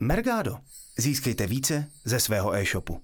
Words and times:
Mergado. 0.00 0.60
Získejte 0.98 1.46
více 1.46 1.90
ze 2.04 2.20
svého 2.20 2.54
e-shopu. 2.54 3.00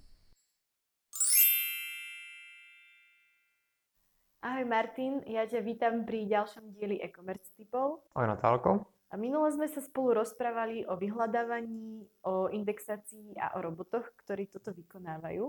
Ahoj 4.42 4.64
Martin, 4.68 5.24
ja 5.24 5.48
ťa 5.48 5.64
vítam 5.64 6.04
pri 6.04 6.28
ďalšom 6.28 6.76
dieli 6.76 7.00
e-commerce 7.00 7.48
typov. 7.56 8.04
Ahoj 8.12 8.28
Natálko. 8.28 8.70
A 9.08 9.16
minule 9.16 9.48
sme 9.56 9.72
sa 9.72 9.80
spolu 9.80 10.20
rozprávali 10.20 10.84
o 10.84 11.00
vyhľadávaní, 11.00 12.04
o 12.28 12.52
indexácii 12.52 13.40
a 13.40 13.56
o 13.56 13.64
robotoch, 13.64 14.12
ktorí 14.20 14.52
toto 14.52 14.76
vykonávajú. 14.76 15.48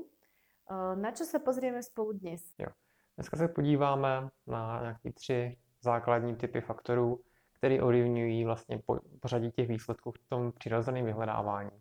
Na 0.95 1.11
čo 1.11 1.27
sa 1.27 1.43
pozrieme 1.43 1.83
spolu 1.83 2.15
dnes? 2.23 2.55
Jo. 2.55 2.71
Dneska 3.19 3.37
se 3.37 3.47
podíváme 3.47 4.29
na 4.47 4.81
nějaké 4.81 5.11
tři 5.11 5.57
základní 5.81 6.35
typy 6.35 6.61
faktorů, 6.61 7.19
které 7.63 7.81
ovlivňují 7.81 8.45
vlastně 8.45 8.79
pořadí 9.19 9.51
těch 9.51 9.67
výsledků 9.67 10.11
v 10.11 10.29
tom 10.29 10.51
přirozeném 10.51 11.05
vyhledávání. 11.05 11.71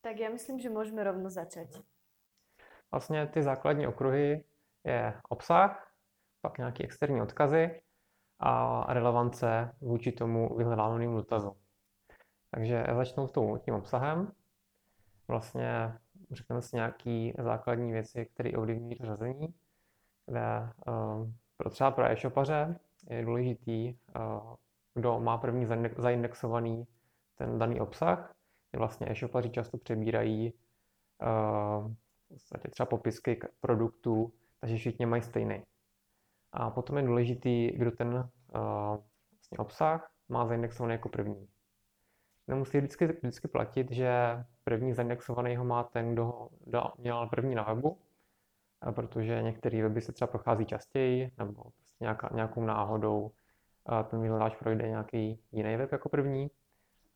Tak 0.00 0.18
já 0.18 0.30
myslím, 0.30 0.58
že 0.58 0.70
můžeme 0.70 1.04
rovno 1.04 1.30
začít. 1.30 1.82
Vlastně 2.90 3.26
ty 3.26 3.42
základní 3.42 3.86
okruhy 3.86 4.44
je 4.84 5.14
obsah, 5.28 5.92
pak 6.40 6.58
nějaké 6.58 6.84
externí 6.84 7.22
odkazy 7.22 7.82
a 8.40 8.84
relevance 8.94 9.72
vůči 9.80 10.12
tomu 10.12 10.56
vyhledávanému 10.56 11.16
dotazu. 11.16 11.56
Takže 12.50 12.84
začnu 12.96 13.26
s 13.26 13.62
tím 13.64 13.74
obsahem. 13.74 14.32
Vlastně 15.28 15.98
řekneme 16.30 16.62
si 16.62 16.76
nějaké 16.76 17.32
základní 17.38 17.92
věci, 17.92 18.26
které 18.26 18.52
ovlivňují 18.52 18.96
to 18.96 19.06
řazení, 19.06 19.54
kde 20.26 20.72
uh, 20.86 21.30
pro 21.56 21.70
třeba 21.70 21.90
pro 21.90 22.04
e-shopaře 22.04 22.80
je 23.10 23.24
důležitý, 23.24 23.94
kdo 24.94 25.20
má 25.20 25.38
první 25.38 25.66
zaindexovaný 25.96 26.86
ten 27.34 27.58
daný 27.58 27.80
obsah. 27.80 28.32
Vlastně 28.76 29.10
e-shopaři 29.10 29.50
často 29.50 29.78
přebírají 29.78 30.52
uh, 30.52 31.92
v 32.36 32.70
třeba 32.70 32.86
popisky 32.86 33.40
produktů, 33.60 34.32
takže 34.60 34.76
všichni 34.76 35.06
mají 35.06 35.22
stejný. 35.22 35.62
A 36.52 36.70
potom 36.70 36.96
je 36.96 37.02
důležitý, 37.02 37.66
kdo 37.66 37.90
ten 37.90 38.30
vlastně 39.32 39.58
obsah 39.58 40.12
má 40.28 40.46
zaindexovaný 40.46 40.92
jako 40.92 41.08
první. 41.08 41.48
Nemusí 42.46 42.78
vždycky, 42.78 43.06
vždycky 43.06 43.48
platit, 43.48 43.92
že 43.92 44.10
první 44.64 44.94
zaindexovaný 44.94 45.56
ho 45.56 45.64
má 45.64 45.84
ten, 45.84 46.12
kdo 46.12 46.24
ho 46.24 46.50
měl 46.98 47.28
první 47.28 47.54
na 47.54 47.62
webu, 47.62 47.98
protože 48.94 49.42
některé 49.42 49.82
weby 49.82 50.00
se 50.00 50.12
třeba 50.12 50.28
prochází 50.28 50.66
častěji, 50.66 51.30
nebo 51.38 51.62
nějaká, 52.00 52.30
nějakou 52.34 52.64
náhodou 52.64 53.30
ten 54.10 54.22
vyhledáč 54.22 54.56
projde 54.56 54.88
nějaký 54.88 55.40
jiný 55.52 55.76
web 55.76 55.92
jako 55.92 56.08
první, 56.08 56.50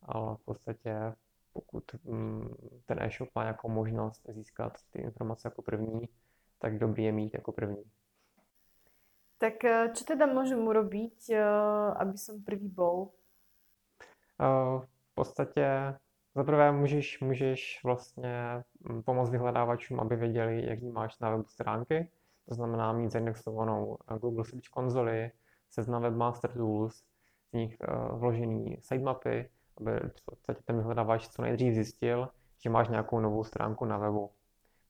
ale 0.02 0.36
v 0.36 0.44
podstatě 0.44 1.14
pokud 1.52 1.84
mm, 2.04 2.54
ten 2.86 3.02
e-shop 3.02 3.28
má 3.34 3.42
nějakou 3.42 3.68
možnost 3.68 4.22
získat 4.28 4.72
ty 4.90 4.98
informace 4.98 5.48
jako 5.48 5.62
první, 5.62 6.08
tak 6.58 6.78
dobrý 6.78 7.04
je 7.04 7.12
mít 7.12 7.34
jako 7.34 7.52
první. 7.52 7.84
Tak 9.38 9.64
eh, 9.64 9.90
co 9.94 10.04
teda 10.04 10.26
můžu 10.26 10.56
urobiť, 10.56 11.30
eh, 11.30 11.44
aby 11.96 12.18
som 12.18 12.44
první 12.44 12.68
bol? 12.68 13.08
Eh, 14.40 14.78
v 14.84 15.14
podstatě 15.14 15.94
za 16.34 16.44
prvé 16.44 16.72
můžeš, 16.72 17.20
můžeš 17.20 17.80
vlastně 17.84 18.64
mm, 18.80 19.02
pomoct 19.02 19.30
vyhledávačům, 19.30 20.00
aby 20.00 20.16
věděli, 20.16 20.66
jaký 20.66 20.88
máš 20.88 21.18
na 21.18 21.30
webu 21.30 21.44
stránky. 21.44 22.08
To 22.50 22.54
znamená 22.54 22.92
mít 22.92 23.12
zaindexovanou 23.12 23.98
Google 24.20 24.44
Search 24.44 24.68
konzoli, 24.70 25.30
seznam 25.70 26.02
Webmaster 26.02 26.52
Tools, 26.52 27.02
v 27.52 27.56
nich 27.56 27.76
vložený 28.12 28.76
sitemapy, 28.80 29.50
aby 29.76 29.90
v 29.92 30.24
podstatě 30.24 30.60
ten 30.64 30.76
vyhledávač 30.76 31.28
co 31.28 31.42
nejdřív 31.42 31.74
zjistil, 31.74 32.28
že 32.62 32.70
máš 32.70 32.88
nějakou 32.88 33.20
novou 33.20 33.44
stránku 33.44 33.84
na 33.84 33.98
webu. 33.98 34.30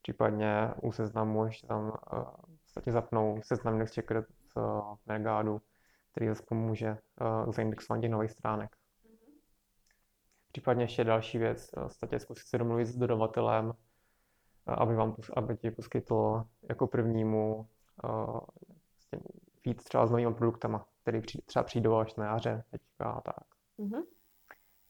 Případně 0.01 0.73
u 0.81 0.91
seznamu 0.91 1.45
ještě 1.45 1.67
tam 1.67 1.91
v 2.55 2.61
podstatě 2.61 2.91
zapnou 2.91 3.41
seznam 3.43 3.77
Next 3.77 3.95
Checker 3.95 4.25
v 4.55 4.97
Mergádu, 5.05 5.61
který 6.11 6.27
zase 6.27 6.43
pomůže 6.47 6.97
k 7.49 7.53
zaindexování 7.53 8.01
těch 8.01 8.11
nových 8.11 8.31
stránek. 8.31 8.75
Případně 10.51 10.83
ještě 10.83 11.03
další 11.03 11.37
věc, 11.37 11.71
v 11.77 11.81
podstatě 11.81 12.19
zkusit 12.19 12.47
se 12.47 12.57
domluvit 12.57 12.85
s 12.85 12.95
dodavatelem, 12.95 13.73
aby, 14.67 14.95
vám, 14.95 15.15
aby 15.35 15.57
ti 15.57 15.71
poskytl 15.71 16.43
jako 16.69 16.87
prvnímu 16.87 17.67
vlastně 18.03 19.19
feed 19.63 19.83
třeba 19.83 20.07
s 20.07 20.11
novými 20.11 20.33
produktama, 20.33 20.85
který 21.01 21.21
třeba 21.45 21.63
přijdou 21.63 21.95
až 21.95 22.15
na 22.15 22.25
jaře 22.25 22.63
teďka 22.71 23.05
a 23.05 23.21
tak. 23.21 23.45
Mm-hmm. 23.79 24.03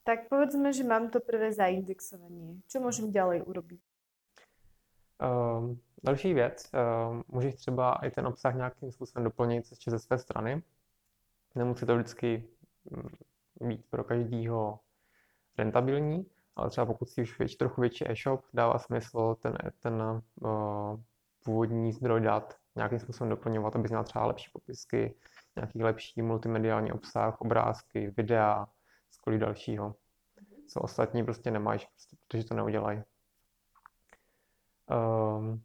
Tak 0.04 0.30
povedzme, 0.30 0.74
že 0.74 0.84
mám 0.84 1.10
to 1.10 1.22
prvé 1.22 1.54
zaindexovanie. 1.54 2.58
Čo 2.66 2.82
môžem 2.82 3.14
ďalej 3.14 3.46
urobiť? 3.46 3.82
Um, 5.22 5.78
další 6.04 6.34
věc, 6.34 6.72
um, 6.74 7.24
můžeš 7.28 7.56
třeba 7.56 7.94
i 7.94 8.12
ten 8.12 8.28
obsah 8.28 8.56
nějakým 8.56 8.92
způsobem 8.92 9.24
doplnit 9.24 9.66
ještě 9.72 9.92
ze 9.92 10.00
své 10.00 10.18
strany. 10.18 10.64
Nemusí 11.56 11.86
to 11.86 11.96
vždycky 11.96 12.44
být 13.62 13.80
mm, 13.80 13.84
pro 13.90 14.04
každýho 14.04 14.80
rentabilní, 15.58 16.26
ale 16.56 16.70
třeba 16.70 16.86
pokud 16.86 17.10
si 17.10 17.22
už 17.22 17.40
větší, 17.40 17.58
trochu 17.58 17.82
větší 17.82 18.12
e-shop, 18.12 18.46
dává 18.54 18.80
smysl 18.80 19.36
ten, 19.36 19.58
ten 19.80 20.22
uh, 20.42 21.00
původní 21.44 21.94
zdroj 21.94 22.22
dat 22.22 22.58
nějakým 22.76 23.00
způsobem 23.00 23.30
doplňovat, 23.30 23.76
aby 23.76 23.88
měl 23.88 24.04
třeba 24.04 24.26
lepší 24.26 24.52
popisky, 24.54 25.16
nějaký 25.56 25.84
lepší 25.84 26.22
multimediální 26.22 26.92
obsah, 26.92 27.42
obrázky, 27.42 28.14
videa, 28.18 28.68
cokoliv 29.12 29.40
dalšího. 29.40 29.96
Co 30.68 30.82
ostatní 30.82 31.24
prostě 31.24 31.52
nemáš, 31.52 31.86
prostě, 31.86 32.16
protože 32.28 32.44
to 32.44 32.54
neudělají. 32.54 33.04
Um, 34.92 35.64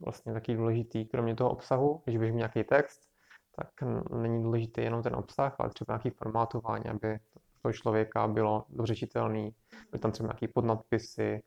vlastně 0.00 0.32
taky 0.32 0.54
důležitý, 0.54 1.04
kromě 1.04 1.34
toho 1.34 1.50
obsahu, 1.50 2.02
když 2.04 2.18
mít 2.18 2.32
nějaký 2.32 2.64
text, 2.64 3.08
tak 3.56 3.68
není 4.10 4.42
důležitý 4.42 4.80
jenom 4.80 5.02
ten 5.02 5.16
obsah, 5.16 5.56
ale 5.58 5.70
třeba 5.70 5.94
nějaký 5.94 6.10
formátování, 6.10 6.84
aby 6.84 7.18
toho 7.64 7.72
člověka 7.72 8.28
bylo 8.28 8.64
dobře 8.68 8.96
čitelný, 8.96 9.54
byly 9.90 10.00
tam 10.00 10.12
třeba 10.12 10.26
nějaké 10.26 10.48
podnadpisy, 10.48 11.42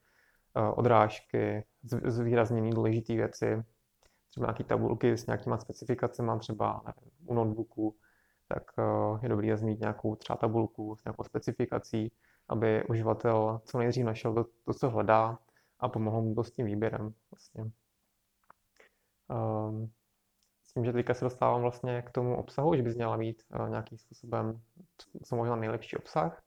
eh, 0.55 0.71
odrážky, 0.75 1.63
zvýraznění 2.07 2.71
důležité 2.71 3.13
věci, 3.13 3.63
třeba 4.29 4.45
nějaké 4.45 4.63
tabulky 4.63 5.17
s 5.17 5.25
nějakýma 5.25 5.57
specifikacemi, 5.57 6.31
třeba 6.39 6.81
nevím, 6.85 7.11
u 7.25 7.33
notebooku, 7.33 7.95
tak 8.47 8.63
eh, 8.79 9.19
je 9.23 9.29
dobré 9.29 9.57
mít 9.57 9.79
nějakou 9.79 10.15
třeba 10.15 10.37
tabulku 10.37 10.95
s 10.95 11.03
nějakou 11.05 11.23
specifikací, 11.23 12.11
aby 12.49 12.83
uživatel 12.89 13.61
co 13.65 13.77
nejdřív 13.77 14.05
našel 14.05 14.33
to, 14.33 14.45
to 14.65 14.73
co 14.73 14.89
hledá 14.89 15.39
a 15.79 15.89
pomohl 15.89 16.21
mu 16.21 16.43
s 16.43 16.51
tím 16.51 16.65
výběrem. 16.65 17.13
Vlastně. 17.31 17.71
Um, 19.29 19.85
s 19.85 19.96
tím, 20.77 20.85
že 20.85 20.93
teďka 20.93 21.13
se 21.13 21.25
dostávám 21.25 21.61
vlastně 21.61 22.01
k 22.01 22.11
tomu 22.11 22.37
obsahu, 22.37 22.75
že 22.75 22.83
bys 22.83 22.95
měla 22.95 23.17
mít 23.17 23.43
uh, 23.59 23.69
nějakým 23.69 23.97
způsobem 23.97 24.61
co 25.23 25.35
možná 25.35 25.55
nejlepší 25.55 25.97
obsah. 25.97 26.41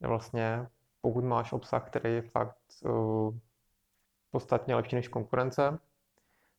Vlastně, 0.00 0.66
pokud 1.00 1.24
máš 1.24 1.52
obsah, 1.52 1.86
který 1.86 2.14
je 2.14 2.22
fakt 2.22 2.56
uh, 2.84 3.34
podstatně 4.30 4.74
lepší 4.74 4.96
než 4.96 5.08
konkurence, 5.08 5.78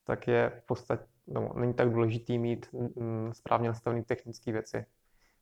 tak 0.03 0.27
je 0.27 0.49
v 0.49 0.65
podstatě, 0.65 1.03
no, 1.27 1.51
není 1.55 1.73
tak 1.73 1.89
důležitý 1.89 2.39
mít 2.39 2.69
mm, 2.73 3.33
správně 3.33 3.67
nastavené 3.67 4.03
technické 4.03 4.51
věci. 4.51 4.85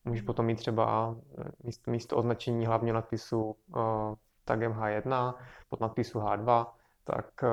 Můžeš 0.06 0.22
potom 0.22 0.46
mít 0.46 0.56
třeba 0.56 1.16
eh, 1.38 1.52
místo, 1.64 1.92
místo 1.92 2.18
označení 2.18 2.66
hlavního 2.66 2.96
nadpisu 2.96 3.42
uh, 3.42 4.16
tagem 4.46 4.74
H1, 4.74 5.34
pod 5.70 5.80
nadpisu 5.80 6.20
H2, 6.20 6.68
tak 7.04 7.44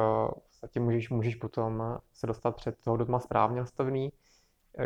podstatě 0.57 0.81
můžeš, 0.81 1.11
můžeš 1.11 1.35
potom 1.35 1.99
se 2.13 2.27
dostat 2.27 2.57
před 2.57 2.79
toho, 2.81 2.97
kdo 2.97 3.07
má 3.07 3.21
správně 3.21 3.61
nastavený. 3.61 4.13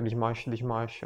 Když 0.00 0.14
máš, 0.14 0.48
když 0.48 0.62
máš 0.62 1.04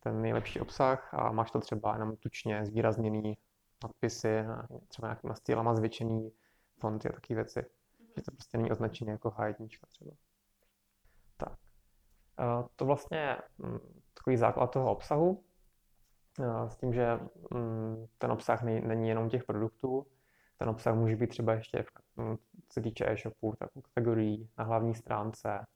ten 0.00 0.22
nejlepší 0.22 0.60
obsah 0.60 1.14
a 1.14 1.32
máš 1.32 1.50
to 1.50 1.60
třeba 1.60 1.92
jenom 1.92 2.16
tučně 2.16 2.66
zvýrazněný 2.66 3.38
nadpisy, 3.82 4.44
třeba 4.88 5.08
nějakýma 5.08 5.34
stylama 5.34 5.74
zvětšený 5.74 6.32
fonty 6.78 7.08
a 7.08 7.12
takové 7.12 7.34
věci. 7.34 7.64
Že 8.16 8.22
to 8.22 8.30
prostě 8.30 8.58
není 8.58 8.70
označené 8.70 9.12
jako 9.12 9.28
H1 9.28 9.68
třeba. 9.88 10.12
Tak. 11.36 11.58
To 12.76 12.84
vlastně 12.84 13.18
je 13.18 13.36
mm, 13.58 13.78
takový 14.14 14.36
základ 14.36 14.66
toho 14.66 14.92
obsahu, 14.92 15.44
s 16.68 16.76
tím, 16.76 16.92
že 16.92 17.20
mm, 17.54 18.06
ten 18.18 18.32
obsah 18.32 18.62
není 18.62 19.08
jenom 19.08 19.28
těch 19.28 19.44
produktů, 19.44 20.06
ten 20.58 20.68
obsah 20.68 20.94
může 20.94 21.16
být 21.16 21.30
třeba 21.30 21.52
ještě, 21.52 21.78
mm, 21.78 21.84
co 22.68 22.72
se 22.72 22.80
týče 22.80 23.10
e-shopu, 23.10 23.54
tak 23.58 23.70
kategorií 23.82 24.50
na 24.58 24.64
hlavní 24.64 24.94
stránce, 24.94 25.66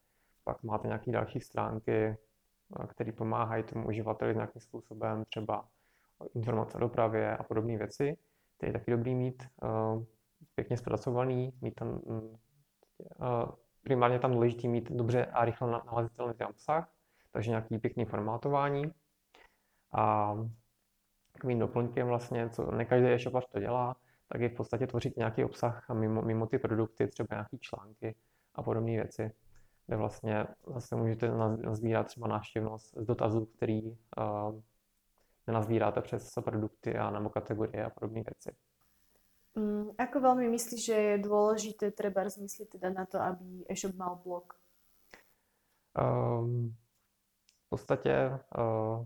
pak 0.44 0.62
máte 0.62 0.86
nějaké 0.86 1.12
další 1.12 1.40
stránky, 1.40 2.16
které 2.88 3.12
pomáhají 3.12 3.62
tomu 3.62 3.88
uživateli 3.88 4.34
nějakým 4.34 4.60
způsobem, 4.60 5.24
třeba 5.24 5.68
informace 6.34 6.76
o 6.76 6.80
dopravě 6.80 7.36
a 7.36 7.42
podobné 7.42 7.78
věci. 7.78 8.16
To 8.56 8.66
je 8.66 8.72
taky 8.72 8.90
dobrý 8.90 9.14
mít 9.14 9.48
uh, 9.62 10.04
pěkně 10.54 10.76
zpracovaný, 10.76 11.52
mít 11.60 11.74
tam, 11.74 12.00
uh, 12.04 12.36
primárně 13.82 14.18
tam 14.18 14.32
důležitý 14.32 14.68
mít 14.68 14.92
dobře 14.92 15.26
a 15.26 15.44
rychle 15.44 15.70
nalezitelný 15.70 16.34
obsah, 16.48 16.88
takže 17.32 17.50
nějaký 17.50 17.78
pěkný 17.78 18.04
formátování. 18.04 18.92
A 19.92 20.34
takovým 21.32 21.58
doplňkem 21.58 22.06
vlastně, 22.06 22.50
co 22.50 22.70
ne 22.70 22.84
každý 22.84 23.08
e-shopař 23.08 23.46
to 23.46 23.60
dělá, 23.60 23.96
tak 24.28 24.40
je 24.40 24.48
v 24.48 24.54
podstatě 24.54 24.86
tvořit 24.86 25.16
nějaký 25.16 25.44
obsah 25.44 25.88
mimo, 25.92 26.22
mimo 26.22 26.46
ty 26.46 26.58
produkty, 26.58 27.06
třeba 27.06 27.26
nějaké 27.30 27.58
články 27.58 28.14
a 28.54 28.62
podobné 28.62 28.92
věci, 28.92 29.32
kde 29.86 29.96
vlastně 29.96 30.46
zase 30.66 30.96
můžete 30.96 31.30
nazbírat 31.56 32.06
třeba 32.06 32.28
návštěvnost 32.28 32.94
z 32.96 33.06
dotazů, 33.06 33.46
který 33.46 33.82
uh, 33.90 33.96
nenazbíráte 35.46 36.00
přes 36.00 36.34
produkty 36.44 36.96
a 36.96 37.10
nebo 37.10 37.30
kategorie 37.30 37.84
a 37.84 37.90
podobné 37.90 38.22
věci. 38.22 38.56
Mm, 39.54 39.94
ako 39.94 40.16
veľmi 40.18 40.50
myslíš, 40.50 40.82
že 40.82 40.96
je 40.98 41.14
dôležité 41.22 41.94
treba 41.94 42.26
zmysliť 42.26 42.74
teda 42.74 42.90
na 42.90 43.06
to, 43.06 43.22
aby 43.22 43.62
e-shop 43.70 43.94
mal 43.94 44.18
blog? 44.18 44.58
Um, 45.94 46.74
v 47.66 47.68
podstatě, 47.68 48.38
uh, 48.58 49.04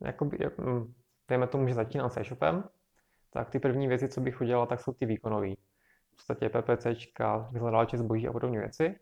jakoby, 0.00 0.36
jak, 0.40 0.58
mm, 0.58 0.94
dejme 1.28 1.46
tomu, 1.46 1.68
že 1.68 1.74
začínám 1.74 2.10
s 2.10 2.16
e-shopem, 2.16 2.64
tak 3.32 3.50
ty 3.50 3.58
první 3.58 3.88
věci, 3.88 4.08
co 4.08 4.20
bych 4.20 4.40
udělal, 4.40 4.66
tak 4.66 4.80
jsou 4.80 4.92
ty 4.92 5.06
výkonové. 5.06 5.54
V 6.12 6.16
podstatě 6.16 6.48
PPCčka, 6.48 7.48
vyhledávače 7.52 7.98
zboží 7.98 8.28
a 8.28 8.32
podobné 8.32 8.58
věci. 8.58 8.98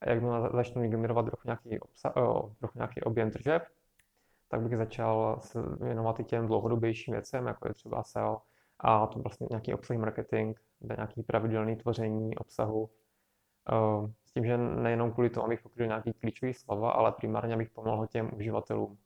A 0.00 0.10
jakmile 0.10 0.50
začnu 0.54 0.90
generovat 0.90 1.26
trochu 1.26 1.42
nějaký, 1.44 1.78
obsa- 1.78 2.42
uh, 2.42 2.54
trochu 2.54 2.78
nějaký 2.78 3.00
objem 3.00 3.30
tržeb, 3.30 3.62
tak 4.48 4.60
bych 4.60 4.78
začal 4.78 5.38
se 5.40 5.58
věnovat 5.80 6.20
i 6.20 6.24
těm 6.24 6.46
dlouhodobějším 6.46 7.12
věcem, 7.12 7.46
jako 7.46 7.68
je 7.68 7.74
třeba 7.74 8.02
SEO 8.02 8.38
a 8.78 9.06
to 9.06 9.18
vlastně 9.18 9.46
nějaký 9.50 9.74
obsahy 9.74 9.98
marketing, 9.98 10.56
nějaký 10.96 11.22
pravidelný 11.22 11.76
tvoření 11.76 12.36
obsahu. 12.36 12.90
Uh, 13.72 14.10
s 14.24 14.32
tím, 14.32 14.44
že 14.44 14.58
nejenom 14.58 15.12
kvůli 15.12 15.30
tomu, 15.30 15.46
abych 15.46 15.62
pokryl 15.62 15.86
nějaký 15.86 16.12
klíčový 16.12 16.54
slova, 16.54 16.90
ale 16.90 17.12
primárně 17.12 17.54
abych 17.54 17.70
pomohl 17.70 18.06
těm 18.06 18.30
uživatelům. 18.36 18.98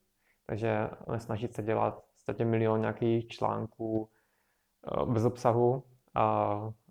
Takže 0.46 0.88
nesnažit 1.10 1.54
se 1.54 1.62
dělat 1.62 2.04
v 2.04 2.12
podstatě 2.12 2.44
milion 2.44 2.80
nějakých 2.80 3.28
článků 3.28 4.08
bez 5.06 5.24
obsahu 5.24 5.82
a 6.14 6.24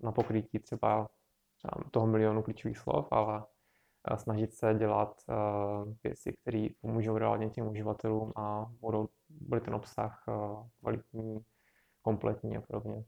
na 0.03 0.11
pokrytí 0.11 0.59
třeba 0.59 1.09
toho 1.91 2.07
milionu 2.07 2.43
klíčových 2.43 2.77
slov, 2.77 3.07
ale 3.11 3.45
snažit 4.15 4.53
se 4.53 4.73
dělat 4.73 5.21
věci, 6.03 6.33
které 6.33 6.67
pomůžou 6.81 7.17
reálně 7.17 7.49
těm 7.49 7.67
uživatelům 7.67 8.33
a 8.35 8.71
budou, 8.81 9.09
bude 9.29 9.61
ten 9.61 9.75
obsah 9.75 10.23
kvalitní, 10.79 11.39
kompletní 12.01 12.57
a 12.57 12.61
podobně. 12.61 13.03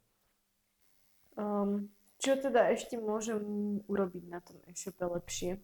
Um, 1.35 1.91
čo 2.15 2.39
teda 2.39 2.71
ešte 2.71 2.95
môžem 2.95 3.83
urobiť 3.91 4.23
na 4.31 4.39
tom 4.39 4.55
e-shope 4.71 5.03
lepšie? 5.03 5.59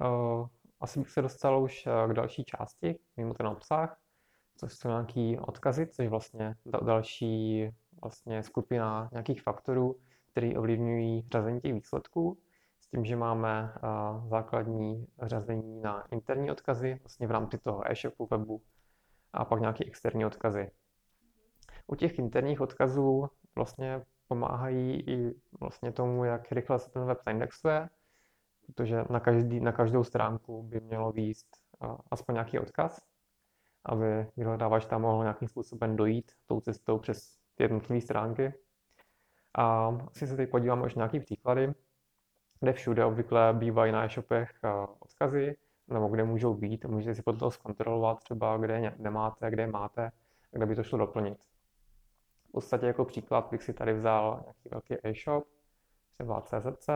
Uh, 0.00 0.48
asi 0.80 0.98
bych 0.98 1.10
se 1.10 1.22
dostal 1.22 1.62
už 1.62 1.84
k 1.84 2.12
další 2.12 2.44
části, 2.44 2.98
mimo 3.16 3.34
ten 3.34 3.46
obsah, 3.46 4.00
což 4.56 4.72
jsou 4.72 4.88
nějaké 4.88 5.40
odkazy, 5.40 5.86
což 5.86 6.08
vlastně 6.08 6.56
další 6.64 7.68
vlastně 8.02 8.42
skupina 8.42 9.08
nějakých 9.12 9.42
faktorů, 9.42 9.96
které 10.30 10.52
ovlivňují 10.56 11.28
řazení 11.32 11.60
těch 11.60 11.74
výsledků 11.74 12.38
tím, 12.90 13.04
že 13.04 13.16
máme 13.16 13.74
základní 14.26 15.06
řazení 15.22 15.80
na 15.80 16.06
interní 16.10 16.50
odkazy, 16.50 16.98
vlastně 17.02 17.26
v 17.26 17.30
rámci 17.30 17.58
toho 17.58 17.90
e-shopu, 17.90 18.28
webu 18.30 18.62
a 19.32 19.44
pak 19.44 19.60
nějaké 19.60 19.84
externí 19.84 20.26
odkazy. 20.26 20.70
U 21.86 21.94
těch 21.94 22.18
interních 22.18 22.60
odkazů 22.60 23.28
vlastně 23.54 24.02
pomáhají 24.28 25.00
i 25.10 25.34
vlastně 25.60 25.92
tomu, 25.92 26.24
jak 26.24 26.52
rychle 26.52 26.78
se 26.78 26.90
ten 26.90 27.04
web 27.04 27.18
zaindexuje, 27.24 27.88
protože 28.66 29.04
na, 29.10 29.20
každý, 29.20 29.60
na 29.60 29.72
každou 29.72 30.04
stránku 30.04 30.62
by 30.62 30.80
mělo 30.80 31.12
výjist 31.12 31.48
aspoň 32.10 32.34
nějaký 32.34 32.58
odkaz, 32.58 33.00
aby 33.84 34.26
vyhledávač 34.36 34.86
tam 34.86 35.02
mohl 35.02 35.22
nějakým 35.22 35.48
způsobem 35.48 35.96
dojít 35.96 36.32
tou 36.46 36.60
cestou 36.60 36.98
přes 36.98 37.37
ty 37.58 37.64
jednotlivé 37.64 38.00
stránky. 38.00 38.54
A 39.54 39.88
asi 40.10 40.26
se 40.26 40.36
teď 40.36 40.50
podíváme 40.50 40.86
už 40.86 40.94
nějaký 40.94 41.20
příklady 41.20 41.74
kde 42.60 42.72
všude 42.72 43.04
obvykle 43.04 43.52
bývají 43.52 43.92
na 43.92 44.04
e-shopech 44.04 44.50
eh, 44.64 44.68
odkazy, 44.98 45.56
nebo 45.88 46.08
kde 46.08 46.24
můžou 46.24 46.54
být, 46.54 46.84
můžete 46.84 47.14
si 47.14 47.22
podle 47.22 47.38
toho 47.38 47.50
zkontrolovat 47.50 48.18
třeba, 48.18 48.56
kde 48.56 48.74
je 48.74 48.94
nemáte, 48.98 49.50
kde 49.50 49.62
je 49.62 49.66
máte, 49.66 50.12
kde 50.50 50.66
by 50.66 50.74
to 50.74 50.82
šlo 50.82 50.98
doplnit. 50.98 51.38
V 52.48 52.52
podstatě 52.52 52.86
jako 52.86 53.04
příklad 53.04 53.48
bych 53.50 53.62
si 53.62 53.72
tady 53.72 53.92
vzal 53.92 54.40
nějaký 54.42 54.68
velký 54.68 54.94
e-shop, 55.06 55.44
třeba 56.12 56.40
CZC. 56.40 56.88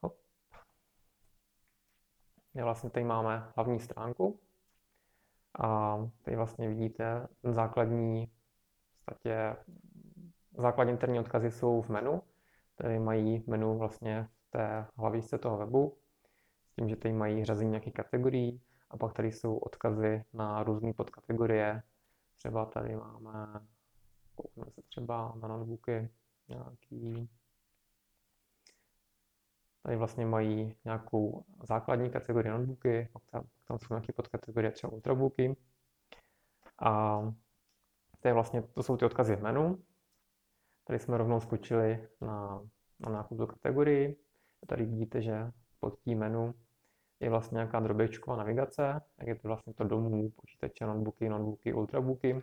Hop. 0.00 0.16
Vlastně 2.54 2.90
tady 2.90 3.04
máme 3.04 3.52
hlavní 3.56 3.80
stránku 3.80 4.40
a 5.58 5.98
tady 6.22 6.36
vlastně 6.36 6.68
vidíte 6.68 7.28
základní, 7.42 8.30
v 9.24 10.60
základní 10.60 10.92
interní 10.92 11.20
odkazy 11.20 11.50
jsou 11.50 11.82
v 11.82 11.88
menu, 11.88 12.22
Tady 12.76 12.98
mají 12.98 13.44
menu 13.46 13.78
vlastně 13.78 14.28
v 14.46 14.50
té 14.50 14.86
hlavičce 14.96 15.38
toho 15.38 15.58
webu, 15.58 15.98
s 16.66 16.74
tím, 16.74 16.88
že 16.88 16.96
tady 16.96 17.14
mají 17.14 17.44
řazení 17.44 17.70
nějakých 17.70 17.94
kategorií 17.94 18.60
a 18.90 18.96
pak 18.96 19.12
tady 19.12 19.32
jsou 19.32 19.56
odkazy 19.56 20.24
na 20.32 20.62
různé 20.62 20.92
podkategorie. 20.92 21.82
Třeba 22.36 22.64
tady 22.64 22.96
máme, 22.96 23.60
koukneme 24.34 24.70
se 24.70 24.82
třeba 24.82 25.34
na 25.40 25.48
notebooky, 25.48 26.10
nějaký 26.48 27.30
Tady 29.86 29.96
vlastně 29.96 30.26
mají 30.26 30.76
nějakou 30.84 31.44
základní 31.62 32.10
kategorii 32.10 32.52
notebooky, 32.52 33.08
pak 33.12 33.22
tam, 33.30 33.44
tam 33.64 33.78
jsou 33.78 33.86
nějaké 33.94 34.12
podkategorie 34.12 34.70
třeba 34.70 34.92
ultrabooky. 34.92 35.56
A 36.78 37.20
to, 38.20 38.28
je 38.28 38.34
vlastně, 38.34 38.62
to 38.62 38.82
jsou 38.82 38.96
ty 38.96 39.04
odkazy 39.04 39.36
v 39.36 39.42
menu. 39.42 39.82
Tady 40.84 40.98
jsme 40.98 41.18
rovnou 41.18 41.40
skočili 41.40 42.08
na, 42.20 42.62
na 43.00 43.10
nějakou 43.10 43.36
tu 43.36 43.46
kategorii. 43.46 44.16
Tady 44.66 44.84
vidíte, 44.84 45.22
že 45.22 45.52
pod 45.80 45.98
tím 46.00 46.18
menu 46.18 46.54
je 47.20 47.30
vlastně 47.30 47.56
nějaká 47.56 47.80
drobečková 47.80 48.36
navigace, 48.36 49.00
jak 49.18 49.28
je 49.28 49.34
to 49.34 49.48
vlastně 49.48 49.74
to 49.74 49.84
domů, 49.84 50.30
počítače, 50.30 50.86
notebooky, 50.86 51.28
notebooky, 51.28 51.72
ultrabooky. 51.72 52.42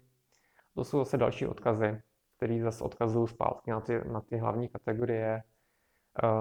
To 0.75 0.84
jsou 0.84 0.98
zase 0.98 1.18
další 1.18 1.48
odkazy, 1.48 2.01
které 2.38 2.63
zase 2.63 2.84
odkazují 2.84 3.28
zpátky 3.28 3.72
na 3.72 3.81
ty, 3.81 4.01
na 4.12 4.22
ty 4.22 4.38
hlavní 4.38 4.69
kategorie. 4.69 5.44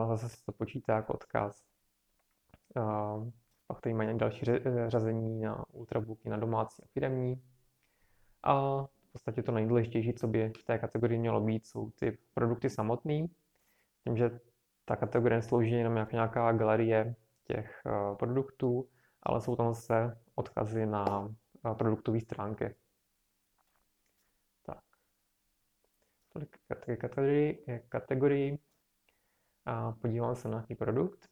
Zase 0.08 0.28
se 0.28 0.44
to 0.44 0.52
počítá 0.52 0.96
jako 0.96 1.12
odkaz. 1.12 1.64
Pak 3.66 3.80
tady 3.80 3.94
mají 3.94 4.18
další 4.18 4.44
řazení 4.86 5.40
na 5.40 5.64
ultrabooky, 5.72 6.28
na 6.28 6.36
domácí 6.36 6.82
a 6.82 6.86
firemní. 6.86 7.42
A 8.42 8.82
v 8.82 9.12
podstatě 9.12 9.42
to 9.42 9.52
nejdůležitější, 9.52 10.14
co 10.14 10.28
by 10.28 10.52
v 10.60 10.64
té 10.64 10.78
kategorii 10.78 11.18
mělo 11.18 11.40
být, 11.40 11.66
jsou 11.66 11.90
ty 11.90 12.18
produkty 12.34 12.70
samotné. 12.70 13.26
Tím, 14.04 14.16
že 14.16 14.40
ta 14.84 14.96
kategorie 14.96 15.42
slouží 15.42 15.70
jenom 15.70 15.96
jako 15.96 16.10
nějaká 16.12 16.52
galerie 16.52 17.14
těch 17.44 17.82
uh, 17.86 18.16
produktů, 18.16 18.88
ale 19.22 19.40
jsou 19.40 19.56
tam 19.56 19.74
zase 19.74 20.20
odkazy 20.34 20.86
na 20.86 21.34
produktové 21.78 22.20
stránky. 22.20 22.74
Tak. 24.62 24.82
Tolik 26.32 26.58
kategorii, 26.68 27.64
kategorii. 27.88 28.58
A 29.64 29.92
podíváme 29.92 30.36
se 30.36 30.48
na 30.48 30.54
nějaký 30.54 30.74
produkt. 30.74 31.28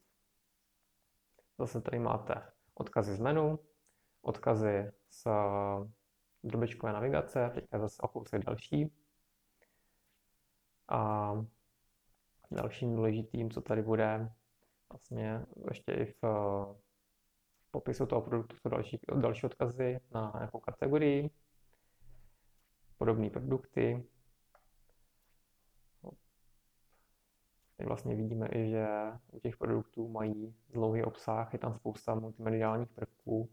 Zase 1.59 1.81
tady 1.81 1.99
máte 1.99 2.53
odkazy 2.75 3.15
z 3.15 3.19
menu, 3.19 3.59
odkazy 4.23 4.93
z 5.09 5.27
drobečkové 6.45 6.93
navigace, 6.93 7.51
teďka 7.55 7.79
zase 7.79 8.03
o 8.03 8.09
kousek 8.09 8.45
další. 8.45 8.93
A 10.89 11.33
dalším 12.51 12.97
důležitým, 12.97 13.51
co 13.51 13.61
tady 13.61 13.83
bude, 13.83 14.33
vlastně 14.93 15.47
ještě 15.71 15.93
i 15.93 16.05
v 16.05 16.25
popisu 17.71 18.07
toho 18.07 18.23
produktu 18.23 18.57
jsou 18.57 18.69
další, 18.69 19.01
další 19.21 19.47
odkazy 19.47 20.01
na 20.15 20.33
nějakou 20.35 20.61
kategorii, 20.61 21.31
podobné 22.99 23.31
produkty. 23.31 24.07
Tady 27.81 27.89
vlastně 27.89 28.15
vidíme 28.15 28.49
i, 28.49 28.71
že 28.71 28.87
u 29.33 29.39
těch 29.39 29.57
produktů 29.57 30.09
mají 30.09 30.55
dlouhý 30.69 31.03
obsah, 31.03 31.53
je 31.53 31.59
tam 31.59 31.75
spousta 31.75 32.15
multimediálních 32.15 32.91
prvků, 32.91 33.51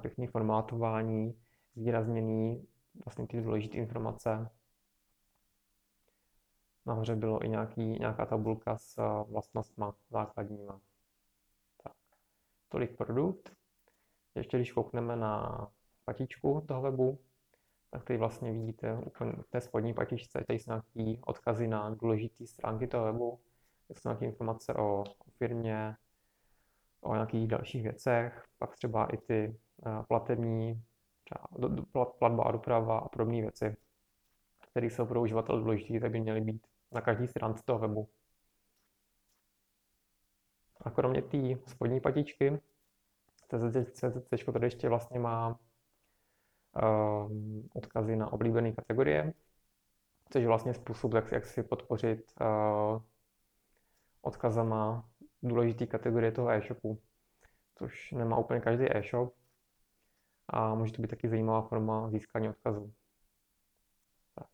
pěkný 0.00 0.26
formátování, 0.26 1.42
zvýrazněný 1.74 2.66
vlastně 3.04 3.26
ty 3.26 3.42
důležité 3.42 3.76
informace. 3.76 4.50
Nahoře 6.86 7.16
bylo 7.16 7.44
i 7.44 7.48
nějaký, 7.48 7.82
nějaká 7.82 8.26
tabulka 8.26 8.78
s 8.78 8.98
eh, 8.98 9.32
vlastnostmi 9.32 9.84
základníma. 10.10 10.80
Tak, 11.82 11.96
tolik 12.68 12.96
produkt. 12.96 13.52
Ještě 14.34 14.56
když 14.56 14.72
koukneme 14.72 15.16
na 15.16 15.66
patičku 16.04 16.64
toho 16.68 16.82
webu, 16.82 17.18
tak 17.94 18.04
tady 18.04 18.18
vlastně 18.18 18.52
vidíte 18.52 18.94
úplně 19.06 19.32
v 19.32 19.50
té 19.50 19.60
spodní 19.60 19.94
patičce, 19.94 20.44
tady 20.46 20.58
jsou 20.58 20.70
nějaké 20.70 21.20
odkazy 21.26 21.68
na 21.68 21.90
důležité 21.90 22.46
stránky 22.46 22.86
toho 22.86 23.04
webu, 23.04 23.40
tady 23.88 24.00
jsou 24.00 24.08
nějaké 24.08 24.24
informace 24.24 24.74
o, 24.74 25.00
o 25.02 25.30
firmě, 25.38 25.96
o 27.00 27.14
nějakých 27.14 27.48
dalších 27.48 27.82
věcech, 27.82 28.44
pak 28.58 28.76
třeba 28.76 29.06
i 29.06 29.16
ty 29.16 29.58
uh, 29.86 30.02
platební 30.02 30.82
třeba 31.24 32.04
platba 32.04 32.44
a 32.44 32.52
doprava 32.52 32.98
a 32.98 33.08
podobné 33.08 33.40
věci. 33.40 33.76
které 34.70 34.86
jsou 34.86 35.06
pro 35.06 35.22
uživatele 35.22 35.60
důležité, 35.60 36.00
tak 36.00 36.10
by 36.10 36.20
měly 36.20 36.40
být 36.40 36.66
na 36.92 37.00
každé 37.00 37.28
stránce 37.28 37.62
toho 37.64 37.78
webu. 37.78 38.08
A 40.80 40.90
kromě 40.90 41.22
té 41.22 41.38
spodní 41.66 42.00
patičky, 42.00 42.60
CZC 43.48 44.04
tady 44.52 44.66
ještě 44.66 44.88
vlastně 44.88 45.18
má 45.18 45.48
um, 45.48 45.73
odkazy 47.74 48.16
na 48.16 48.32
oblíbené 48.32 48.72
kategorie, 48.72 49.32
což 50.30 50.42
je 50.42 50.48
vlastně 50.48 50.74
způsob, 50.74 51.14
jak, 51.14 51.32
jak 51.32 51.46
si 51.46 51.62
podpořit 51.62 52.32
uh, 52.40 53.02
odkazama 54.22 55.08
důležité 55.42 55.86
kategorie 55.86 56.32
toho 56.32 56.50
e-shopu, 56.50 57.00
což 57.74 58.12
nemá 58.12 58.38
úplně 58.38 58.60
každý 58.60 58.96
e-shop 58.96 59.34
a 60.48 60.74
může 60.74 60.92
to 60.92 61.02
být 61.02 61.08
taky 61.08 61.28
zajímavá 61.28 61.62
forma 61.62 62.10
získání 62.10 62.48
odkazu. 62.48 62.92
Tak. 64.34 64.48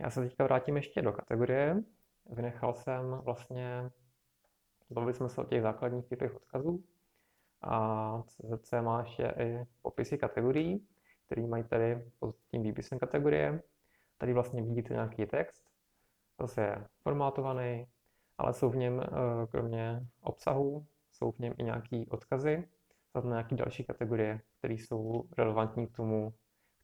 Já 0.00 0.10
se 0.10 0.20
teďka 0.20 0.44
vrátím 0.44 0.76
ještě 0.76 1.02
do 1.02 1.12
kategorie. 1.12 1.82
Vynechal 2.30 2.74
jsem 2.74 3.10
vlastně, 3.10 3.90
bavili 4.90 5.14
jsme 5.14 5.28
se 5.28 5.40
o 5.40 5.44
těch 5.44 5.62
základních 5.62 6.08
typech 6.08 6.36
odkazů 6.36 6.84
a 7.62 8.22
CZC 8.22 8.72
má 8.80 9.00
ještě 9.00 9.34
i 9.38 9.66
popisy 9.82 10.18
kategorií, 10.18 10.88
které 11.26 11.46
mají 11.46 11.64
tady 11.64 12.10
pod 12.18 12.36
tím 12.50 12.62
výpisem 12.62 12.98
kategorie. 12.98 13.62
Tady 14.18 14.32
vlastně 14.32 14.62
vidíte 14.62 14.94
nějaký 14.94 15.26
text, 15.26 15.64
zase 16.40 16.60
je 16.62 16.86
formátovaný, 17.02 17.86
ale 18.38 18.54
jsou 18.54 18.70
v 18.70 18.76
něm 18.76 19.00
eh, 19.00 19.06
kromě 19.46 20.06
obsahu, 20.20 20.86
jsou 21.12 21.30
v 21.30 21.38
něm 21.38 21.54
i 21.58 21.62
nějaké 21.64 22.04
odkazy 22.10 22.68
na 23.14 23.30
nějaké 23.30 23.56
další 23.56 23.84
kategorie, 23.84 24.40
které 24.58 24.74
jsou 24.74 25.24
relevantní 25.38 25.86
k 25.86 25.96
tomu, 25.96 26.34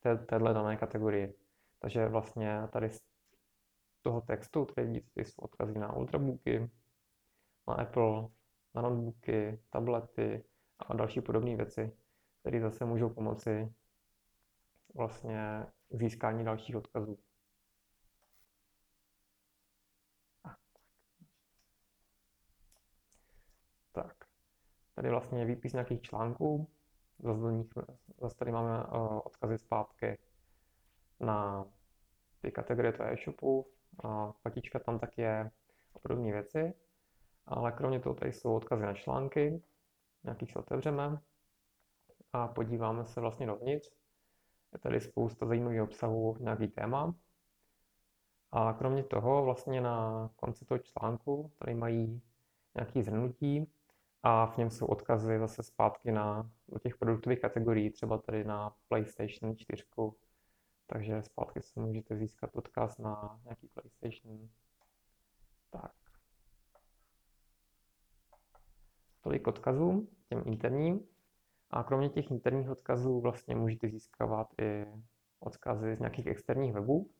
té, 0.00 0.16
téhle 0.16 0.54
dané 0.54 0.76
kategorii. 0.76 1.34
Takže 1.78 2.08
vlastně 2.08 2.62
tady 2.72 2.90
z 2.90 3.00
toho 4.02 4.20
textu, 4.20 4.64
tady 4.64 4.86
vidíte, 4.86 5.20
jsou 5.20 5.42
odkazy 5.42 5.78
na 5.78 5.96
ultrabooky, 5.96 6.70
na 7.68 7.74
Apple, 7.74 8.28
na 8.74 8.82
notebooky, 8.82 9.60
tablety 9.70 10.44
a 10.78 10.94
další 10.94 11.20
podobné 11.20 11.56
věci, 11.56 11.92
které 12.40 12.60
zase 12.60 12.84
můžou 12.84 13.08
pomoci 13.08 13.74
vlastně 14.94 15.66
získání 15.90 16.44
dalších 16.44 16.76
odkazů. 16.76 17.18
Tak, 23.92 24.24
tady 24.94 25.10
vlastně 25.10 25.38
je 25.38 25.44
výpis 25.44 25.72
nějakých 25.72 26.02
článků, 26.02 26.70
zase, 27.18 27.64
zase 28.20 28.36
tady 28.36 28.52
máme 28.52 28.84
uh, 28.84 29.20
odkazy 29.24 29.58
zpátky 29.58 30.18
na 31.20 31.64
ty 32.40 32.52
kategorie 32.52 32.92
toho 32.92 33.08
e-shopu, 33.08 33.66
patička 34.42 34.78
tam 34.78 34.98
tak 34.98 35.18
je 35.18 35.50
a 35.94 35.98
podobné 35.98 36.32
věci, 36.32 36.74
ale 37.46 37.72
kromě 37.72 38.00
toho 38.00 38.14
tady 38.14 38.32
jsou 38.32 38.56
odkazy 38.56 38.82
na 38.82 38.94
články, 38.94 39.62
nějaký 40.24 40.46
se 40.46 40.58
otevřeme 40.58 41.20
a 42.32 42.48
podíváme 42.48 43.06
se 43.06 43.20
vlastně 43.20 43.46
dovnitř. 43.46 43.99
Je 44.72 44.78
tady 44.78 45.00
spousta 45.00 45.46
zajímavých 45.46 45.82
obsahů, 45.82 46.36
nějaký 46.40 46.68
téma. 46.68 47.14
A 48.52 48.72
kromě 48.72 49.04
toho 49.04 49.44
vlastně 49.44 49.80
na 49.80 50.30
konci 50.36 50.64
toho 50.64 50.78
článku 50.78 51.52
tady 51.58 51.74
mají 51.74 52.22
nějaké 52.74 53.02
zhrnutí 53.02 53.66
a 54.22 54.46
v 54.46 54.56
něm 54.56 54.70
jsou 54.70 54.86
odkazy 54.86 55.38
zase 55.38 55.62
zpátky 55.62 56.12
na 56.12 56.50
do 56.68 56.78
těch 56.78 56.96
produktových 56.96 57.40
kategorií, 57.40 57.90
třeba 57.90 58.18
tady 58.18 58.44
na 58.44 58.76
PlayStation 58.88 59.56
4. 59.56 59.84
Takže 60.86 61.22
zpátky 61.22 61.62
se 61.62 61.80
můžete 61.80 62.16
získat 62.16 62.56
odkaz 62.56 62.98
na 62.98 63.40
nějaký 63.44 63.68
PlayStation. 63.68 64.48
Tak. 65.70 65.92
Tolik 69.20 69.46
odkazů 69.46 70.08
těm 70.28 70.42
interním. 70.46 71.06
A 71.70 71.82
kromě 71.82 72.08
těch 72.08 72.30
interních 72.30 72.70
odkazů 72.70 73.20
vlastně 73.20 73.54
můžete 73.56 73.88
získávat 73.88 74.48
i 74.60 74.86
odkazy 75.40 75.96
z 75.96 75.98
nějakých 75.98 76.26
externích 76.26 76.72
webů. 76.72 77.10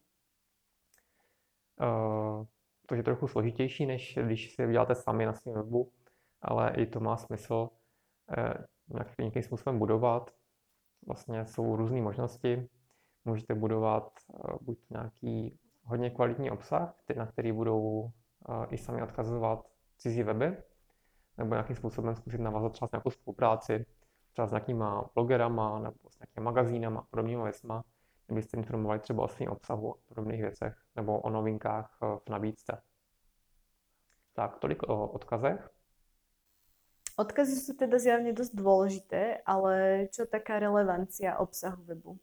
Uh, 1.81 2.47
to 2.87 2.95
je 2.95 3.03
trochu 3.03 3.29
složitější, 3.29 3.87
než 3.87 4.19
když 4.23 4.55
si 4.55 4.67
vyděláte 4.67 4.95
sami 4.95 5.27
na 5.27 5.33
svém 5.33 5.55
webu, 5.55 5.93
ale 6.43 6.75
i 6.77 6.87
to 6.87 7.01
má 7.01 7.17
smysl 7.17 7.69
uh, 8.95 9.09
nějakým 9.19 9.43
způsobem 9.43 9.79
budovat. 9.79 10.31
Vlastně 11.07 11.47
jsou 11.47 11.77
různé 11.77 12.03
možnosti. 12.03 12.69
Můžete 13.25 13.55
budovat 13.55 14.13
uh, 14.29 14.57
buď 14.61 14.79
nějaký 14.91 15.59
hodně 15.85 16.11
kvalitní 16.11 16.51
obsah, 16.51 16.95
na 17.17 17.27
který 17.27 17.53
budou 17.53 18.11
i 18.71 18.79
sami 18.79 19.03
odkazovat 19.03 19.67
cizí 19.99 20.23
weby, 20.23 20.57
nebo 21.39 21.55
nějakým 21.55 21.77
způsobem 21.77 22.15
zkusit 22.15 22.41
navázat 22.41 22.73
třeba 22.73 22.89
nějakou 22.93 23.11
spolupráci 23.11 23.87
třeba 24.33 24.47
s 24.47 24.51
nějakýma 24.51 25.11
blogerama 25.15 25.79
nebo 25.79 25.97
s 26.11 26.19
nějakými 26.19 26.45
magazínama 26.45 27.01
a 27.01 27.05
podobnými 27.11 27.43
věcma, 27.43 27.85
kdybyste 28.27 28.57
informovali 28.57 29.01
třeba 29.01 29.25
o 29.25 29.29
svém 29.29 29.49
obsahu 29.49 29.95
a 29.95 29.99
podobných 30.09 30.41
věcech 30.41 30.75
nebo 30.97 31.21
o 31.21 31.31
novinkách 31.31 31.99
eh, 32.03 32.07
v 32.27 32.31
nabídce. 32.31 32.83
Tak, 34.33 34.59
tolik 34.59 34.83
o 34.83 35.09
odkazech. 35.09 35.71
Odkazy 37.21 37.61
sú 37.61 37.77
teda 37.77 38.01
zjavne 38.01 38.33
dosť 38.33 38.53
dôležité, 38.57 39.45
ale 39.45 40.07
čo 40.09 40.25
taká 40.25 40.57
relevancia 40.57 41.37
obsahu 41.37 41.85
webu? 41.85 42.17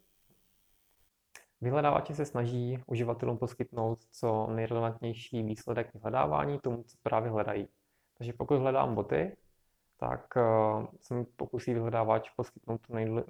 Vyhledávači 1.61 2.15
se 2.15 2.25
snaží 2.25 2.83
uživatelům 2.87 3.37
poskytnout 3.37 3.99
co 4.11 4.47
nejrelevantnější 4.47 5.43
výsledek 5.43 5.93
vyhledávání 5.93 6.59
tomu, 6.59 6.83
co 6.83 6.97
právě 7.03 7.29
hledají. 7.31 7.67
Takže 8.17 8.33
pokud 8.33 8.57
hledám 8.57 8.95
boty, 8.95 9.37
tak 9.97 10.33
uh, 10.35 10.85
se 11.01 11.13
mi 11.13 11.25
pokusí 11.25 11.73
vyhledávač 11.73 12.29
poskytnout 12.29 12.81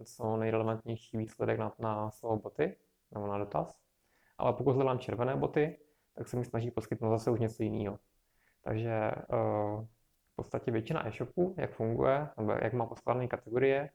co 0.04 0.38
nejrelevantnější 0.38 1.18
výsledek 1.18 1.60
na, 1.60 1.74
na 1.80 2.12
slovo 2.12 2.38
boty 2.38 2.76
nebo 3.12 3.28
na 3.28 3.38
dotaz. 3.38 3.78
Ale 4.38 4.54
pokud 4.54 4.76
hledám 4.76 5.00
červené 5.00 5.36
boty, 5.36 5.78
tak 6.16 6.28
se 6.28 6.38
mi 6.38 6.46
snaží 6.46 6.72
poskytnout 6.72 7.10
zase 7.10 7.32
už 7.32 7.40
něco 7.40 7.64
jiného. 7.64 8.00
Takže 8.62 9.12
uh, 9.34 9.86
v 10.34 10.36
podstatě 10.36 10.72
většina 10.72 11.08
e-shopů, 11.08 11.56
jak 11.58 11.72
funguje, 11.72 12.28
nebo 12.38 12.52
jak 12.52 12.74
má 12.74 12.86
poskládané 12.86 13.28
kategorie, 13.28 13.90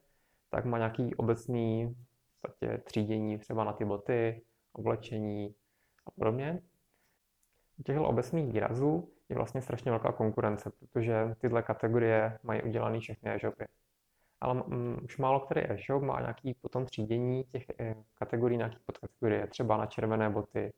tak 0.49 0.65
má 0.65 0.77
nějaký 0.77 1.15
obecný 1.15 1.95
v 2.37 2.41
podstatě 2.41 2.77
třídění 2.77 3.37
třeba 3.37 3.63
na 3.63 3.73
ty 3.73 3.85
boty, 3.85 4.41
oblečení 4.73 5.55
a 6.05 6.11
podobně. 6.11 6.61
Těchto 7.83 8.07
obecných 8.07 8.53
výrazů 8.53 9.09
je 9.29 9.35
vlastně 9.35 9.61
strašně 9.61 9.91
velká 9.91 10.11
konkurence, 10.11 10.71
protože 10.79 11.35
tyhle 11.37 11.63
kategorie 11.63 12.39
mají 12.43 12.61
udělané 12.61 12.99
všechny 12.99 13.35
e-shopy. 13.35 13.65
Ale 14.41 14.53
mm, 14.53 14.97
už 15.03 15.17
málo 15.17 15.39
který 15.39 15.61
e-shop 15.61 16.03
má 16.03 16.19
nějaký 16.21 16.53
potom 16.53 16.85
třídění 16.85 17.43
těch 17.43 17.69
e, 17.79 17.95
kategorií, 18.15 18.57
nějaký 18.57 18.77
podkategorie, 18.85 19.47
třeba 19.47 19.77
na 19.77 19.85
červené 19.85 20.29
boty, 20.29 20.73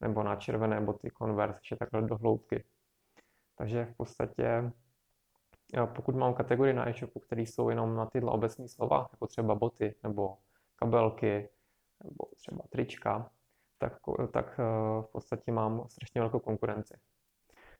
nebo 0.00 0.22
na 0.22 0.36
červené 0.36 0.80
boty 0.80 1.10
Converse, 1.18 1.58
ještě 1.60 1.76
takhle 1.76 2.02
do 2.02 2.16
hloubky. 2.16 2.64
Takže 3.56 3.84
v 3.84 3.96
podstatě, 3.96 4.72
pokud 5.94 6.14
mám 6.14 6.34
kategorii 6.34 6.74
na 6.74 6.88
e-shopu, 6.88 7.20
které 7.20 7.42
jsou 7.42 7.68
jenom 7.68 7.96
na 7.96 8.06
tyhle 8.06 8.30
obecní 8.30 8.68
slova, 8.68 9.08
jako 9.12 9.26
třeba 9.26 9.54
boty, 9.54 9.94
nebo 10.02 10.36
kabelky, 10.76 11.48
nebo 12.04 12.24
třeba 12.36 12.62
trička, 12.68 13.30
tak, 13.78 13.98
tak 14.32 14.60
e, 14.60 14.62
v 15.02 15.06
podstatě 15.12 15.52
mám 15.52 15.88
strašně 15.88 16.20
velkou 16.20 16.38
konkurenci. 16.38 16.94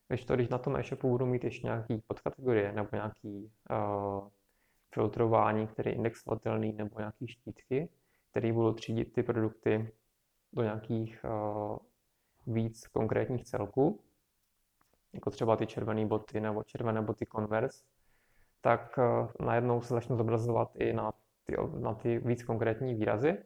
Když 0.09 0.25
to, 0.25 0.35
když 0.35 0.49
na 0.49 0.57
tom 0.57 0.75
e-shopu 0.75 1.09
budu 1.09 1.25
mít 1.25 1.43
ještě 1.43 1.67
nějaký 1.67 2.03
podkategorie 2.07 2.71
nebo 2.71 2.89
nějaký 2.93 3.51
uh, 3.69 4.27
filtrování, 4.93 5.67
který 5.67 5.91
je 5.91 5.95
indexovatelný, 5.95 6.73
nebo 6.73 6.99
nějaký 6.99 7.27
štítky, 7.27 7.89
které 8.31 8.53
budou 8.53 8.73
třídit 8.73 9.13
ty 9.13 9.23
produkty 9.23 9.91
do 10.53 10.63
nějakých 10.63 11.25
uh, 11.25 11.77
víc 12.47 12.87
konkrétních 12.87 13.43
celků, 13.43 14.03
jako 15.13 15.29
třeba 15.29 15.55
ty 15.55 15.67
červené 15.67 16.05
boty 16.05 16.39
nebo 16.39 16.63
červené 16.63 17.01
boty 17.01 17.25
Converse, 17.25 17.83
tak 18.61 18.97
uh, 18.97 19.45
najednou 19.47 19.81
se 19.81 19.93
začnu 19.93 20.17
zobrazovat 20.17 20.75
i 20.75 20.93
na 20.93 21.11
ty, 21.43 21.55
na 21.79 21.93
ty 21.93 22.19
víc 22.19 22.43
konkrétní 22.43 22.95
výrazy, 22.95 23.37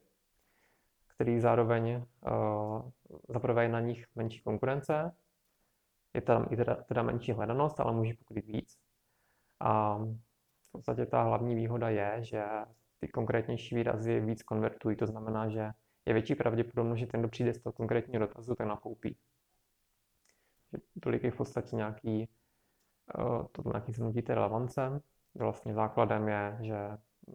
který 1.15 1.39
zároveň 1.39 2.05
uh, 2.22 2.91
zaprvé 3.29 3.67
na 3.70 3.79
nich 3.79 4.05
menší 4.15 4.41
konkurence 4.41 5.15
je 6.13 6.22
tam 6.22 6.48
i 6.51 6.55
teda, 6.55 6.75
teda 6.75 7.03
menší 7.03 7.32
hledanost, 7.32 7.79
ale 7.79 7.93
může 7.93 8.13
pokrýt 8.13 8.46
víc. 8.46 8.77
A 9.60 9.98
v 9.98 10.72
podstatě 10.72 11.05
ta 11.05 11.24
hlavní 11.24 11.55
výhoda 11.55 11.89
je, 11.89 12.17
že 12.24 12.46
ty 13.00 13.08
konkrétnější 13.08 13.75
výrazy 13.75 14.20
víc 14.20 14.43
konvertují, 14.43 14.96
to 14.96 15.08
znamená, 15.08 15.50
že 15.50 15.72
je 16.05 16.13
větší 16.13 16.36
pravděpodobnost, 16.36 17.00
že 17.00 17.08
ten, 17.08 17.20
kdo 17.20 17.29
přijde 17.29 17.53
z 17.53 17.60
toho 17.60 17.74
konkrétního 17.74 18.20
dotazu, 18.20 18.55
tak 18.55 18.67
nakoupí. 18.67 19.17
Tolik 21.01 21.24
je 21.24 21.32
v 21.32 21.38
podstatě 21.38 21.75
nějaký, 21.75 22.29
eh, 23.20 23.48
to 23.51 23.70
nějaký 23.70 23.91
zhrnutí 23.91 24.22
té 24.22 24.36
relevance. 24.36 25.01
Vlastně 25.36 25.74
základem 25.74 26.27
je, 26.27 26.58
že 26.62 26.77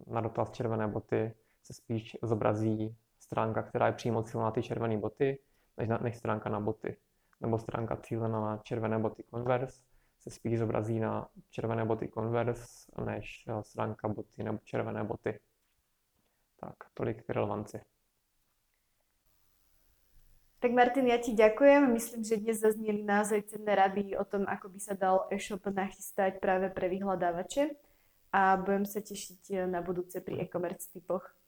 na 0.07 0.21
dotaz 0.21 0.51
červené 0.51 0.87
boty 0.87 1.33
se 1.63 1.73
spíš 1.73 2.17
zobrazí 2.21 2.97
stránka, 3.29 3.61
která 3.61 3.87
je 3.87 3.93
přímo 3.93 4.23
cílená 4.23 4.45
na 4.45 4.51
ty 4.51 4.63
červené 4.63 4.97
boty, 4.97 5.39
než, 5.77 5.89
než 6.01 6.17
stránka 6.17 6.49
na 6.49 6.59
boty. 6.59 6.97
Nebo 7.41 7.59
stránka 7.59 7.95
cílená 7.95 8.41
na 8.41 8.57
červené 8.57 8.99
boty 8.99 9.23
Converse 9.29 9.81
se 10.19 10.29
spíš 10.29 10.59
zobrazí 10.59 10.99
na 10.99 11.29
červené 11.49 11.85
boty 11.85 12.09
Converse, 12.09 12.91
než 13.05 13.45
stránka 13.61 14.07
boty 14.07 14.43
nebo 14.43 14.57
červené 14.63 15.03
boty. 15.03 15.39
Tak, 16.59 16.75
tolik 16.93 17.23
k 17.23 17.29
relevanci. 17.29 17.79
Tak 20.59 20.75
Martin, 20.75 21.07
ja 21.07 21.15
ti 21.15 21.31
ďakujem. 21.31 21.87
Myslím, 21.87 22.27
že 22.27 22.35
dnes 22.35 22.59
zaznieli 22.59 22.99
naozaj 22.99 23.47
cenné 23.47 23.79
rady 23.79 24.19
o 24.19 24.27
tom, 24.27 24.43
ako 24.43 24.67
by 24.67 24.79
sa 24.83 24.91
dal 24.91 25.23
e-shop 25.31 25.63
nachystať 25.71 26.43
práve 26.43 26.67
pre 26.67 26.91
vyhľadávače 26.91 27.79
a 28.35 28.59
budem 28.59 28.83
sa 28.83 28.99
tešiť 28.99 29.71
na 29.71 29.79
budúce 29.79 30.19
pri 30.19 30.43
e-commerce 30.43 30.91
typoch. 30.91 31.38